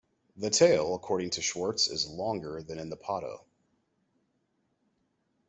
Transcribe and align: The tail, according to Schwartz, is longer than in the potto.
The 0.35 0.49
tail, 0.49 0.95
according 0.95 1.29
to 1.29 1.43
Schwartz, 1.43 1.87
is 1.87 2.07
longer 2.09 2.63
than 2.63 2.79
in 2.79 2.89
the 2.89 2.97
potto. 2.97 3.45